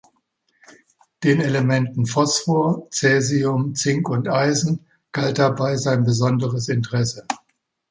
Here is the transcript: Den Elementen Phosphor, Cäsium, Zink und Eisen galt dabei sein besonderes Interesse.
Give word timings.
Den 1.23 1.41
Elementen 1.41 2.07
Phosphor, 2.07 2.89
Cäsium, 2.89 3.75
Zink 3.75 4.09
und 4.09 4.27
Eisen 4.27 4.83
galt 5.11 5.37
dabei 5.37 5.75
sein 5.75 6.03
besonderes 6.05 6.69
Interesse. 6.69 7.27